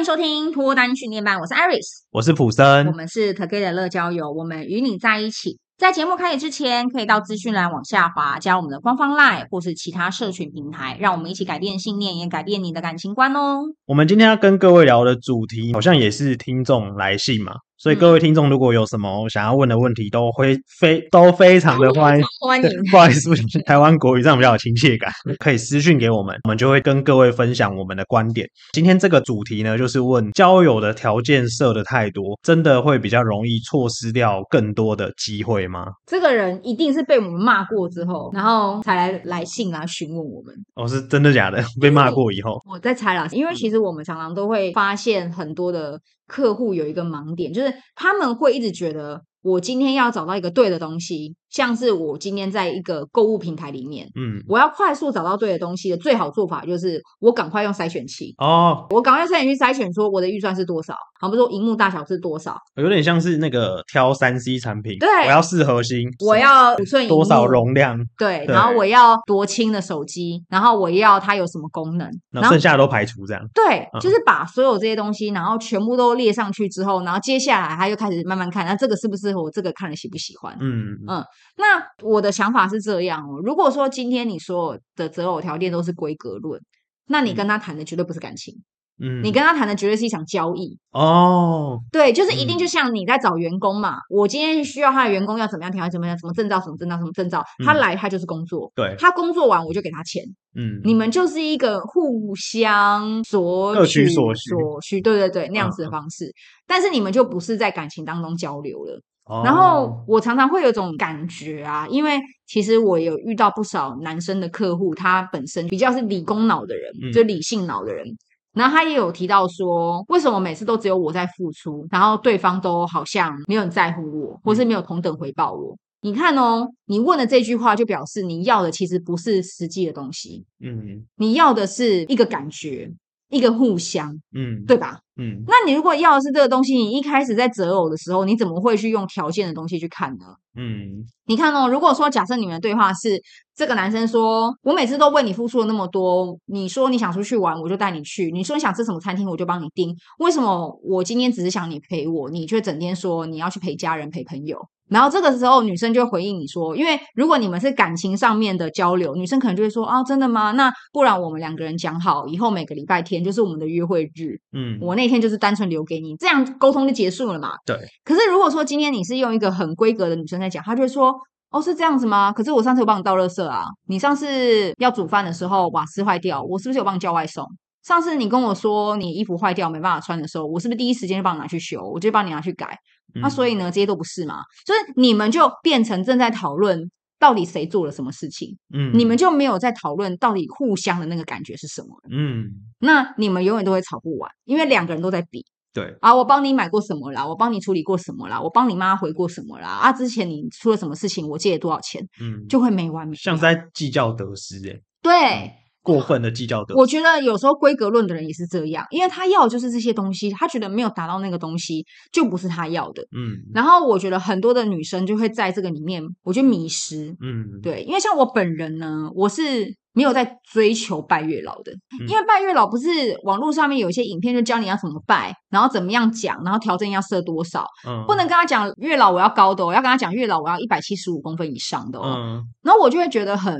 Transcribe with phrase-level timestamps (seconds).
[0.00, 5.58] 迎收听脱单训练班，我是 Iris，我是普森，我们是 Together 乐交友，我们与你在一起。
[5.76, 13.60] 在节目开始之前，可以到资讯栏往下滑，加我们的官方 LINE 或是其他社群平台，让我们一起改变信念，也改变你的感情观哦。
[13.84, 17.52] 我们今天要跟各位聊的主题，好像也是听众来信嘛。
[17.82, 22.22] 所以各位听众，如果有什么想要问的问题，都会非都非常的欢迎。
[22.38, 23.30] 欢迎， 不好意思，
[23.64, 25.10] 台湾国语这样比较有亲切感，
[25.40, 28.46] 可以私讯给我们，我们就会跟各位分享我们的观点。
[28.74, 35.86] 今天这个主题呢，就是问交友的条件设的太多，真的会比较容易错失掉更多的机会吗？
[36.06, 40.54] 这个人一定是被我们骂过之后，然后才来来信来询问我们。
[40.74, 41.64] 哦，是真的假的？
[41.80, 45.98] 被骂过以后，我在猜啦，因为其实我们常常都会发现很多的。
[46.30, 51.34] 客户有一个盲点，就是他们会一直觉得，我今天要找到一个对的东西。
[51.50, 81.24] 像是我今天在一个购物平台里面，嗯，我要快速找到对的东西的最好做法就是我赶快用筛选器哦，我赶快用筛选器筛选说我的预算是多少，好比如说荧幕大小是多少，有点像是那个挑三 C 产品，对，我要四核心，我要五寸多少容量，对，然后我要多轻的手机，然后我要它有什么功能，然后剩下的都排除这样，对，就是把所有这些东西，然后全部都列上去之后，然后接下来他就开始慢慢看，那这个适不适合我，这个看了喜不喜欢，嗯嗯。
[81.60, 86.60] 那我的想法是这样哦，如果说今天你所有的择偶条件都是规格论，
[87.06, 88.54] 那你跟他谈的绝对不是感情，
[89.02, 90.78] 嗯，你跟他谈的绝对是一场交易。
[90.92, 91.78] 哦。
[91.92, 100.22] 对，就是一定就像你在找员工嘛，嗯、我今天需要他的员工要怎么样条件怎么样，什么证照什么证照什么证照，他来他就是工作，对、嗯，他工作完我就给他钱，
[100.54, 106.34] 嗯，你们就是一个互相索取所需，所需，对对对，那样子的方式，嗯、
[106.66, 109.00] 但是你们就不是在感情当中交流了。
[109.44, 118.06] 然后我常常会有种感觉啊，因为其实我有遇到不少男生的客户，他本身比较是理工脑的人，嗯、就理性脑的人。
[118.52, 125.72] 然后他也有提到说，为什么每次都只有我在付出，然后对方都好像没有很在乎我，或是没有同等回报我？
[125.72, 132.90] 嗯、你看哦，你问的这句话就表示你要的其实不是实际的东西，嗯，你要的是一个感觉。
[133.30, 134.98] 一个互相，嗯，对吧？
[135.16, 140.24] 嗯，那你如果要的是这个东西，你一开始在择偶的时候，你怎么会去用条件的东西去看呢？
[140.56, 143.22] 嗯，你看哦，如果说假设你们的对话是
[143.60, 149.94] 这个男生说，我每次都为你付出了那么多，你说你想出去玩，我就带你去；你说你想吃什么餐厅，我就帮你订。
[150.18, 154.58] 为什么我今天只是想你陪我，你却整天说你要去陪家人、陪朋友？
[154.88, 160.52] 然后这个时候，女生就回应你说：“因为如果你们是感情上面的交流，女生可能就会说啊，真的吗？
[160.52, 164.40] 那不然我们两个人讲好，以后每个礼拜天就是我们的约会日。
[164.54, 167.50] 嗯，我那天就是单纯留给你，这样沟通就结束了嘛。
[167.66, 167.76] 对。
[168.06, 171.14] 可是如果说今天你是用一个很规格的女生在讲，她就会说：
[171.50, 172.32] 哦，是这样子吗？
[172.32, 177.46] 可是我上次有帮你倒垃圾啊，你上次要煮饭的时候瓦斯坏掉，我是不是有帮你叫外送？
[177.82, 181.82] 上次你跟我说你衣服坏掉没办法穿的时候，我是不是第一时间就帮你拿去修？
[181.82, 182.78] 我就帮你拿去改。”
[183.14, 184.42] 那、嗯啊、所以呢，这些都不是嘛？
[184.64, 186.88] 就是你们就变成正在讨论
[187.18, 195.96] 到底谁做了什么事情，嗯，你们就没有在讨论到底互相的那个感觉是什么，嗯，那你们永远都会吵不完，因为两个人都在比，对。
[196.00, 205.12] 啊，我帮你买过什么啦，我帮你处理过什么啦，我帮你妈回过什么啦，啊，之前你出了什么事情，我借了多少钱，嗯，就会没完没了，像在计较得失诶，对。
[205.12, 213.02] 嗯过分的计较的，我觉得有时候规格论的人也是这样，因为他要的就是这些东西，他觉得没有达到那个东西就不是他要的。
[213.16, 217.16] 嗯，然后我觉得很多的女生就会在这个里面，我觉得迷失。
[217.20, 222.90] 嗯，对，因为像我本人呢，我是没有在追求拜月老的，嗯、因为拜月老不是
[223.24, 232.14] 网络上面有一些影片就教你要怎么拜，然后怎么样讲，然后调整要设多少，嗯，不能跟他讲月老我要高的，我要跟他讲月老我要一百七十五公分以上的哦。
[232.18, 233.58] 嗯，然后我就会觉得很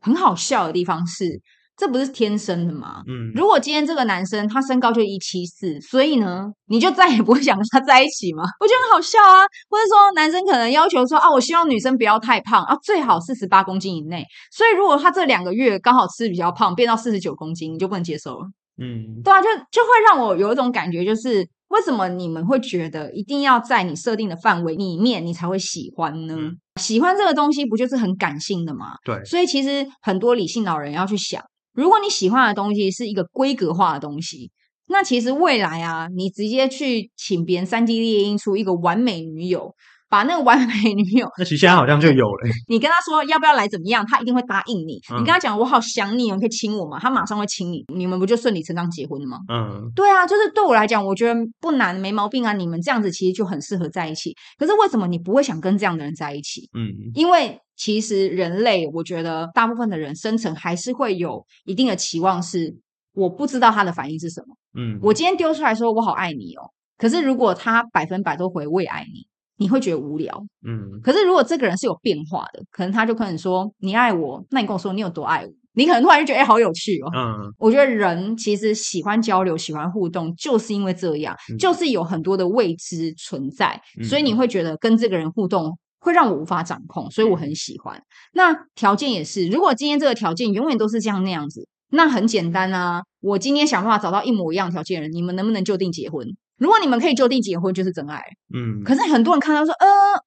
[0.00, 1.42] 很好笑的地方是。
[1.76, 3.02] 这不是天生的吗？
[3.06, 8.42] 嗯，如果今天这个男生他身高就一七四，所以呢，你就再也不会想跟他在一起吗？
[8.60, 9.44] 我觉得很好笑啊。
[9.68, 14.24] 或者说，男生可能要求说啊，我希望女生不要太胖啊，最好四十八公斤以内。
[14.50, 18.46] 所以，如果他这两个月刚好吃比较胖，变到四十九公斤，你就不能接受了。
[18.78, 26.34] 嗯，对啊，就就会让我有一种感觉，就是为什么你们会觉得一定要在你设定的范围里面，你才会喜欢呢？
[26.38, 28.94] 嗯，喜欢这个东西不就是很感性的吗？
[29.04, 31.42] 对，所以其实很多理性老人要去想。
[31.76, 34.50] 如果你喜欢的东西是一个规格化的东西，
[34.88, 39.74] 那其实未来啊，你直接去请别人三 D 列印出一个完美女友，
[40.08, 42.48] 把那个完美女友，那其实现在好像就有了。
[42.70, 45.00] 你跟他说要不要来怎么样，他一定会答应你。
[45.12, 46.98] 嗯、你跟他讲我好想你，你可以亲我吗？
[47.00, 49.38] 他马上会亲你，你们不就顺理成章结婚了吗？
[49.52, 52.52] 嗯，对啊，就是对我来讲，我觉得不难，没毛病啊。
[52.52, 54.32] 你们这样子其实就很适合在一起。
[54.56, 56.70] 可是为什么你不会想跟这样的人在一起？
[56.74, 57.60] 嗯，因为。
[57.76, 62.74] 其实人类，我觉得大部分的人生成还是会有一定的期望，是
[63.14, 64.56] 我不知道他的反应是什么。
[64.74, 66.62] 嗯，我今天丢出来说我好爱你哦，
[66.96, 69.26] 可是如果他百分百都回我也爱你，
[69.58, 70.42] 你会觉得无聊。
[70.66, 77.10] 嗯，可是如果这个人是有变化的，可能他就可能说你爱我，那你跟我说你有多爱我，你可能突然就觉得哎、欸、好有趣哦。
[77.14, 85.78] 嗯，我觉得人其实喜欢交流，喜欢互动，就是因为这样，嗯、就是有很多的未知存在，嗯、所以你会觉得跟这个人互动。
[85.98, 88.02] 会让我无法掌控，所以我很喜欢。
[88.32, 93.02] 那条件也是，如果今天这个条件永远都是这样那样子，那很简单啊。
[93.20, 96.26] 我今天想办法找到一模一样条件的人，你们能不能就定结婚？
[96.58, 98.22] 如果你们可以就定结婚，就是真爱。
[98.54, 98.82] 嗯。
[98.84, 99.86] 可是很多人看到说，呃，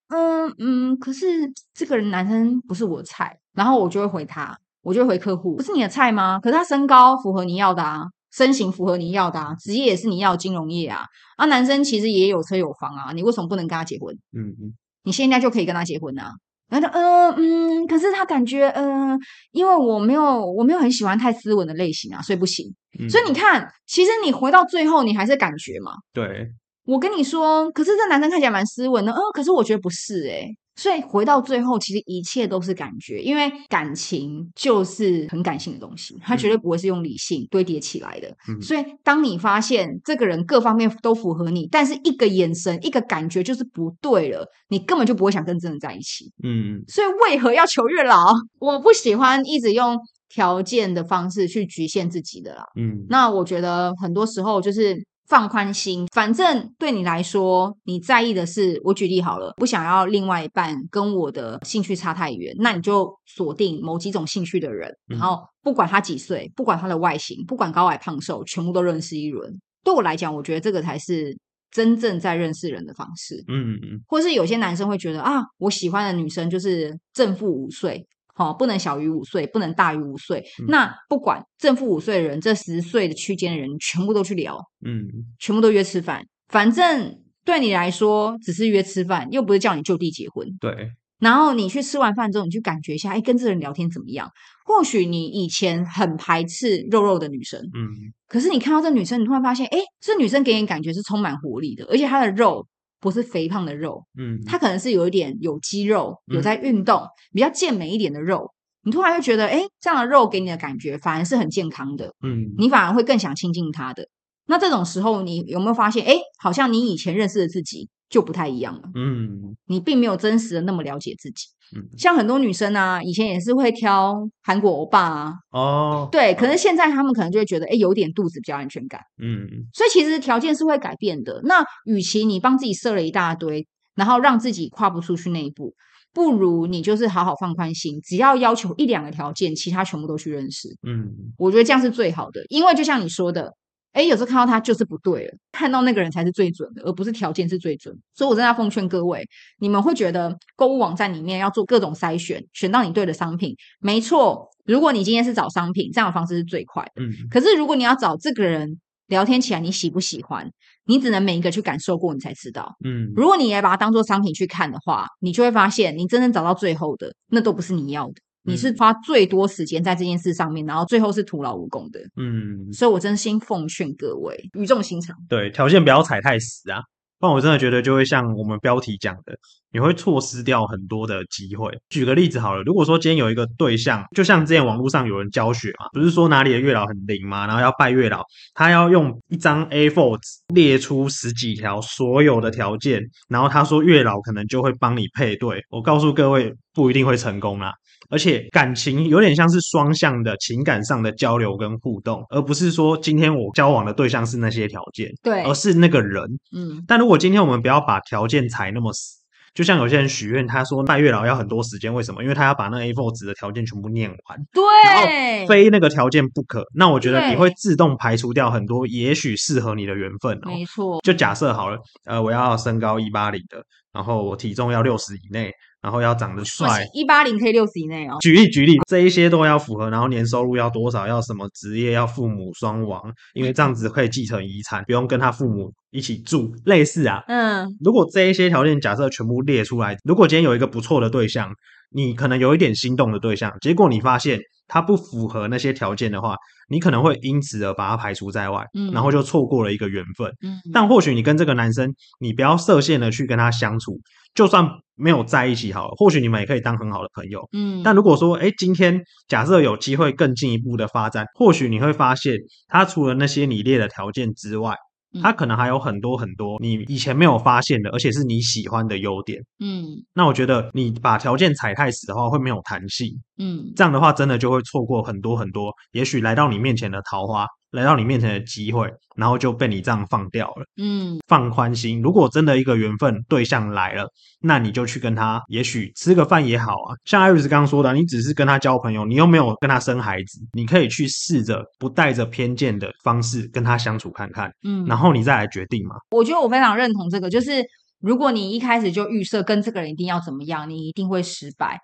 [0.10, 1.25] 嗯嗯，可是
[1.74, 6.39] 这个人男生不是我的菜，然后我就会回他，我就会回客户，不是你的菜吗？
[6.39, 11.06] 可是他身高符合你要的啊，身形符合你要的啊，职业也是你要的金融业啊，
[11.38, 14.13] 啊，男生其实也有车有房啊，你为什么不能跟他结婚？
[14.33, 14.74] 嗯嗯。
[15.09, 16.31] 你现在就可以跟他结婚呐、啊？
[16.69, 19.17] 然后他，嗯嗯，可是他感觉，嗯、呃，
[19.51, 22.71] 因为我没有，我没有很喜欢太斯文的类型啊，所以不行。
[23.00, 25.94] 嗯、所以你看，其实你回到最后，你还是感觉嘛。
[26.13, 26.47] 对，
[26.85, 38.29] 我跟你说，可是这男生看起来蛮斯文的，嗯，可是我觉得不是诶、欸所以回到最后，其实一切都是感觉，因为感情就是很感性的东西，它绝对不会是用理性堆叠起来的。
[38.47, 46.31] 嗯、所以当你发现这个人各方面都符合你，但是一个眼神、一个感觉就是不对了，你根本就不会想跟这人在一起。
[46.43, 48.33] 嗯，所以为何要求月老？
[48.59, 49.97] 我不喜欢一直用
[50.29, 52.63] 条件的方式去局限自己的啦。
[52.77, 55.05] 嗯，那我觉得很多时候就是。
[55.29, 69.53] 放宽心，反正对你来说，你在意的是，我举例好了，不想要另外一半跟我的兴趣差太远，那你就锁定某几种兴趣的人，然后不管他几岁，不管他的外形，不管高矮胖瘦，全部都认识一轮。
[69.83, 71.37] 对我来讲，我觉得这个才是
[71.71, 73.35] 真正在认识人的方式。
[73.47, 78.03] 嗯嗯嗯，或是有些男生会觉得啊，我喜欢的女生就是正负五岁。
[78.39, 80.39] 哦，不能小于五岁，不能大于五岁。
[80.62, 85.06] 嗯、那不管正负五岁的人，这十岁的区间的人，全部都去聊，嗯，
[85.38, 86.24] 全部都约吃饭。
[86.47, 90.47] 反正对你来说，只是约吃饭，又不是叫你就地结婚。
[90.62, 90.71] 对。
[91.19, 94.25] 然后你去吃完饭之后，你去感觉一下，哎，跟这人聊天怎么样？
[94.65, 97.91] 或许你以前很排斥肉肉的女生，嗯，
[98.30, 102.65] 可是你看到这女生，你突然发现，哎，这女生给你感觉是充满活力的，而且她的肉。
[103.00, 108.51] 不是肥胖的肉，嗯，它可能是有一点有肌肉，有在运动，嗯、比较健美一点的肉。
[108.84, 114.07] 你突然会觉得，哎，这样的肉给你的感觉反而是很健康的，嗯，你反而会更想亲近它的。
[114.48, 121.45] 那这种时候，你有没有发现，哎，好像你以前认识的自己就不太一样了，嗯，你并没有真实的那么了解自己。
[121.75, 131.39] 嗯，像很多女生啊，以前也是会挑韩国欧巴啊，哦，对，可是现在他们可能就会觉得，哎，有点肚子比较安全感，嗯，所以其实条件是会改变的。
[131.44, 135.75] 那与其你帮自己设了一大堆，然后让自己跨不出去那一步，
[136.12, 143.53] 不如你就是好好放宽心，只要要求一两个条件，其他全部都去认识，嗯，我觉得这样是最好的，因为就像你说的。
[144.00, 147.94] 哎，有时候看到他就是不对了，看到那个人才是最准的，而不是条件是最准。
[148.13, 154.50] 所以我真的要奉劝各位，你们会觉得购物网站里面要做各种筛选，选到你对的商品，没错。
[154.63, 157.04] 如果你今天是找商品，这样的方式是最快的。
[157.04, 157.12] 嗯。
[157.30, 160.50] 可是如果你要找这个人聊天起来，你喜不喜欢？
[160.86, 162.74] 你只能每一个去感受过，你才知道。
[162.86, 163.12] 嗯。
[163.18, 168.13] 如果你也把它当做商品去看的话，你就会发现，你真正找到最后的，那都不是你要的。
[168.44, 172.00] 你是花最多时间在这件事上面，然后最后是徒劳无功的。
[172.15, 176.81] 嗯，所以我真心奉劝各位语重心长，对，条件不要踩太死啊，
[177.19, 179.38] 不然我真的觉得就会像我们标题讲的，
[179.71, 181.71] 你会错失掉很多的机会。
[181.89, 187.45] 举个例子好了，如果说今天有一个对象，就像之前网络上有人教学嘛，不是说哪里的月老很灵吗？
[187.47, 188.23] 然后要拜月老，
[188.53, 195.63] 他要用一张 A4 纸列出十几条所有的条件，然后他说月老可能就会帮你配对。
[195.69, 197.73] 我告诉各位，不一定会成功啦。
[198.09, 206.23] 而且感情有点像是双向的情感上的交流跟互动，而不是说今天我交往的对象是那些条件，对，而是那个人。
[206.55, 209.18] 嗯，但如果今天我们不要把条件踩那么死，
[209.60, 212.24] 就像有些人许愿，他说拜月老要很多时间，为什么？
[212.24, 214.96] 因为他要把那 A4 纸的条件全部念完，对，然
[215.42, 216.66] 后非那个条件不可。
[216.74, 220.46] 那我觉得你会自动排除掉很多也许适合你的缘分哦。
[220.46, 223.62] 没错，就假设好了，呃，我要身高一八零的，
[224.00, 225.51] 然后我体重要六十以内。
[225.82, 228.18] 然后要长得帅，一八零可以六十以内哦。
[228.20, 233.01] 举例举例，这一些都要符合，然后年收入要多少，要什么职业，要父母双亡，
[233.34, 237.24] 因为这样子可以继承遗产，不用跟他父母一起住，类似啊。
[237.29, 241.50] 嗯，如果这一些条件假设全部列出来，如果今天有一个不错的对象，
[241.91, 244.38] 你可能有一点心动的对象，结果你发现
[244.69, 246.38] 他不符合那些条件的话，
[246.69, 250.61] 你可能会因此而把他排除在外，嗯，然后就错过了一个缘分，嗯。
[250.71, 253.99] 但或许你跟这个男生，你不要设限的去跟他相处，
[254.33, 257.81] 就算没有在一起好了，或许你们也可以当很好的朋友，嗯。
[257.83, 264.75] 但如果说，哎，今天假设有机会更进一步的发展，或许你会发现，他除了那些你列的条件之外，
[265.22, 269.42] 他可能还有很多很多你以前没有发现的，而且是你喜欢的优点。
[269.60, 273.12] 嗯，那我觉得你把条件踩太死的话，会没有弹性。
[273.38, 277.48] 嗯，这样的话真的就会错过很多很多，也许来到你面前的桃花。
[277.71, 280.65] 来到你面前的机会，然后就被你这样放掉了。
[280.81, 284.07] 嗯，放宽心，如果真的一个缘分对象来了，
[284.41, 286.95] 那你就去跟他，也许吃个饭也好啊。
[287.05, 294.51] 像艾瑞斯刚刚说的，你只是跟他交朋友，你又没有跟他生孩子，你可以去试着不带着偏见的方式跟他相处看看。
[294.63, 295.95] 嗯，然后你再来决定嘛。
[296.11, 297.63] 我觉得我非常认同这个，就是
[297.99, 301.79] 如果你一开始就预设跟这个人一定要怎么样，你一定会失败。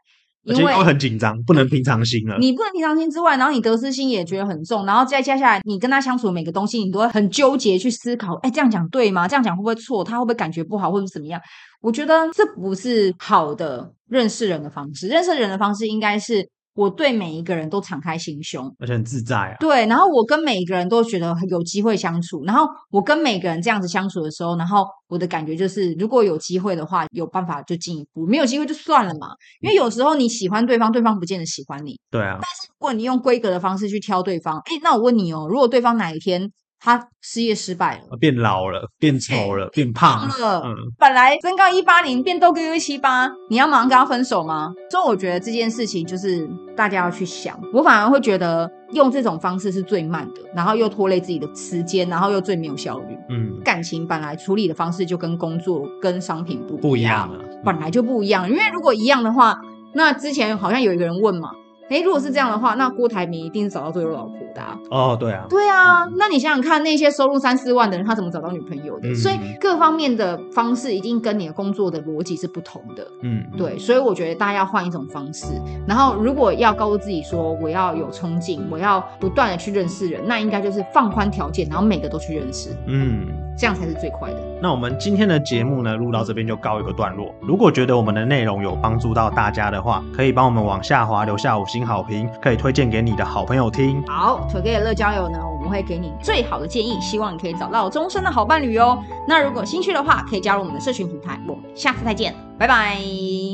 [0.45, 2.37] 因为会很紧张，不能平常心了。
[2.39, 8.35] 你不能平常心之外，然后你得失心也觉得很重，然后再接下来你跟他相处的每个东西，你都会很纠结去思考。
[8.43, 9.27] 哎，这样讲对吗？
[9.27, 10.03] 这样讲会不会错？
[10.03, 11.41] 他会不会感觉不好，或者怎么样？
[11.81, 15.07] 我觉得这不是好的认识人的方式。
[15.07, 16.47] 认识人的方式应该是。
[16.75, 19.55] 我对每一个人都敞开心胸，而且很自在啊。
[19.59, 29.29] 对，然后我跟每一个人都觉得有机会相处，然后我跟每个人这样子相处的时候，然后我的感觉就是，如果有机会的话，有办法就进一步；没有机会就算了嘛。
[29.61, 31.97] 因为有时候你喜欢对方，对方不见得喜欢你。
[32.11, 32.37] 对啊。
[32.41, 40.61] 但是如果你用规格的方式去挑对方，哎，那我问你哦，如果对方哪一天，他事业失败了，变老了，变丑了，变胖了。
[40.63, 44.71] 嗯，本来身高一八零，变都跟一七八，你要马上跟他分手吗？
[44.91, 47.59] 所以我觉得这件事情就是大家要去想。
[47.73, 53.17] 我反而会觉得用这种方式是最慢的，然后又拖累自己的时间，然后又最没有效率。
[53.29, 58.47] 嗯，感情本来处理的方式就跟工作跟商品不不一样了，本来就不一样。
[58.47, 59.59] 因为如果一样的话，
[59.93, 61.49] 那之前好像有一个人问嘛。
[61.89, 64.77] 诶，如果是这样的话，那郭台铭一定是找到最有老婆的啊。
[64.89, 66.05] 哦，对啊，对啊。
[66.17, 69.09] 那你想想看，那些收入三四万的人，他怎么找到女朋友的？
[69.09, 73.07] 嗯，所以各方面的方式一定跟你的工作的逻辑是不同的。
[73.21, 73.77] 嗯，对。
[73.77, 75.45] 所以我觉得大家要换一种方式。
[75.87, 82.75] 然后，如果要告诉自己说我要有冲劲，我要不断的去认识人，那应该就是放宽条件，然后每个都去认识。
[82.87, 83.27] 嗯。
[83.57, 84.37] 这样才是最快的。
[84.61, 87.33] 那我们今天的节目呢，录到这边就告一个段落。
[87.41, 94.01] 如果觉得我们的内容有帮助到大家的话，可以帮我们往下滑留下五星好评，可以推荐给你的好朋友听。
[94.07, 99.03] 好，Today 乐交友呢，我们会给你最好的建议，希望你可以找到终身的好伴侣哦。
[99.27, 101.39] 那如果兴趣的话，可以加入我们的社群平台。
[101.47, 102.97] 我们下次再见，拜拜。